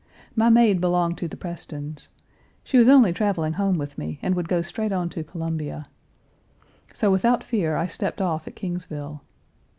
My 0.35 0.49
maid 0.49 0.81
belonged 0.81 1.19
to 1.19 1.27
the 1.27 1.37
Prestons. 1.37 2.09
She 2.63 2.79
was 2.79 2.89
only 2.89 3.13
traveling 3.13 3.53
home 3.53 3.77
with 3.77 3.99
me, 3.99 4.17
and 4.23 4.33
would 4.33 4.49
go 4.49 4.63
straight 4.63 4.91
on 4.91 5.09
to 5.09 5.23
Columbia. 5.23 5.89
So 6.91 7.11
without 7.11 7.43
fear 7.43 7.75
I 7.77 7.85
stepped 7.85 8.19
off 8.19 8.47
at 8.47 8.55
Kingsville. 8.55 9.21